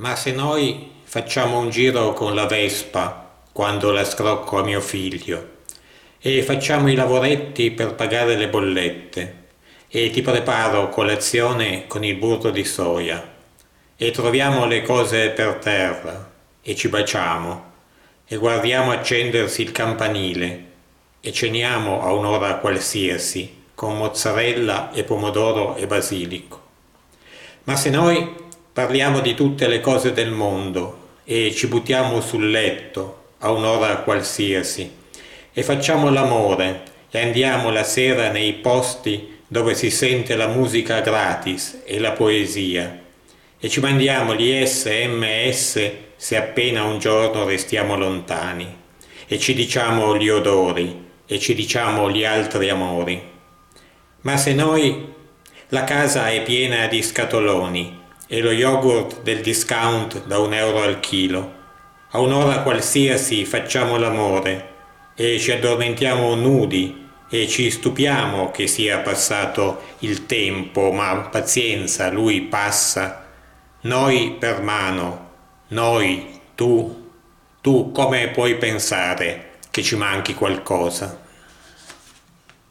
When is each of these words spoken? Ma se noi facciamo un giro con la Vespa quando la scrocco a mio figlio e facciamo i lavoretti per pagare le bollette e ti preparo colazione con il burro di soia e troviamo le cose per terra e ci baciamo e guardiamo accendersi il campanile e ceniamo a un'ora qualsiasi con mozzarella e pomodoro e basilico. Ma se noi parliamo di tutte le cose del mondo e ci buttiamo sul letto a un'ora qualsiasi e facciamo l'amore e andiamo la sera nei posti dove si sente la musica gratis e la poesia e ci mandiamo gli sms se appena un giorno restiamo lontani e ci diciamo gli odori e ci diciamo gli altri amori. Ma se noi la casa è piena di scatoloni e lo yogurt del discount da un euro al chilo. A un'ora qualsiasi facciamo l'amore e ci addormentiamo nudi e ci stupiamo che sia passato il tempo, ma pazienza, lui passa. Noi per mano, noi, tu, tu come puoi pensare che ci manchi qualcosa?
Ma 0.00 0.16
se 0.16 0.32
noi 0.32 0.92
facciamo 1.02 1.58
un 1.58 1.68
giro 1.68 2.14
con 2.14 2.34
la 2.34 2.46
Vespa 2.46 3.32
quando 3.52 3.90
la 3.90 4.02
scrocco 4.02 4.58
a 4.58 4.64
mio 4.64 4.80
figlio 4.80 5.58
e 6.18 6.42
facciamo 6.42 6.90
i 6.90 6.94
lavoretti 6.94 7.70
per 7.70 7.94
pagare 7.94 8.34
le 8.36 8.48
bollette 8.48 9.44
e 9.88 10.08
ti 10.08 10.22
preparo 10.22 10.88
colazione 10.88 11.86
con 11.86 12.02
il 12.02 12.14
burro 12.14 12.48
di 12.48 12.64
soia 12.64 13.22
e 13.94 14.10
troviamo 14.10 14.64
le 14.64 14.80
cose 14.80 15.28
per 15.28 15.56
terra 15.56 16.30
e 16.62 16.74
ci 16.74 16.88
baciamo 16.88 17.64
e 18.26 18.36
guardiamo 18.36 18.92
accendersi 18.92 19.60
il 19.60 19.70
campanile 19.70 20.64
e 21.20 21.30
ceniamo 21.30 22.02
a 22.02 22.10
un'ora 22.14 22.54
qualsiasi 22.54 23.64
con 23.74 23.98
mozzarella 23.98 24.92
e 24.92 25.04
pomodoro 25.04 25.76
e 25.76 25.86
basilico. 25.86 26.68
Ma 27.64 27.76
se 27.76 27.90
noi 27.90 28.48
parliamo 28.72 29.20
di 29.20 29.34
tutte 29.34 29.66
le 29.66 29.80
cose 29.80 30.12
del 30.12 30.30
mondo 30.30 31.08
e 31.24 31.52
ci 31.52 31.66
buttiamo 31.66 32.20
sul 32.20 32.50
letto 32.50 33.32
a 33.38 33.50
un'ora 33.50 33.96
qualsiasi 33.98 34.98
e 35.52 35.62
facciamo 35.64 36.08
l'amore 36.08 36.82
e 37.10 37.20
andiamo 37.20 37.70
la 37.70 37.82
sera 37.82 38.30
nei 38.30 38.52
posti 38.54 39.38
dove 39.48 39.74
si 39.74 39.90
sente 39.90 40.36
la 40.36 40.46
musica 40.46 41.00
gratis 41.00 41.82
e 41.84 41.98
la 41.98 42.12
poesia 42.12 43.00
e 43.58 43.68
ci 43.68 43.80
mandiamo 43.80 44.36
gli 44.36 44.64
sms 44.64 45.90
se 46.16 46.36
appena 46.36 46.84
un 46.84 47.00
giorno 47.00 47.44
restiamo 47.44 47.96
lontani 47.96 48.78
e 49.26 49.38
ci 49.38 49.52
diciamo 49.52 50.16
gli 50.16 50.28
odori 50.28 51.08
e 51.26 51.38
ci 51.38 51.54
diciamo 51.54 52.10
gli 52.10 52.24
altri 52.24 52.68
amori. 52.68 53.22
Ma 54.22 54.36
se 54.36 54.52
noi 54.52 55.12
la 55.68 55.84
casa 55.84 56.28
è 56.30 56.42
piena 56.42 56.86
di 56.86 57.02
scatoloni 57.02 57.99
e 58.32 58.40
lo 58.40 58.52
yogurt 58.52 59.22
del 59.22 59.40
discount 59.40 60.24
da 60.26 60.38
un 60.38 60.54
euro 60.54 60.82
al 60.82 61.00
chilo. 61.00 61.52
A 62.10 62.20
un'ora 62.20 62.62
qualsiasi 62.62 63.44
facciamo 63.44 63.96
l'amore 63.96 64.68
e 65.16 65.36
ci 65.40 65.50
addormentiamo 65.50 66.36
nudi 66.36 67.08
e 67.28 67.48
ci 67.48 67.68
stupiamo 67.72 68.52
che 68.52 68.68
sia 68.68 69.00
passato 69.00 69.82
il 70.00 70.26
tempo, 70.26 70.92
ma 70.92 71.28
pazienza, 71.28 72.08
lui 72.08 72.42
passa. 72.42 73.26
Noi 73.80 74.36
per 74.38 74.62
mano, 74.62 75.30
noi, 75.68 76.40
tu, 76.54 77.10
tu 77.60 77.90
come 77.90 78.28
puoi 78.28 78.54
pensare 78.58 79.54
che 79.72 79.82
ci 79.82 79.96
manchi 79.96 80.34
qualcosa? 80.34 81.20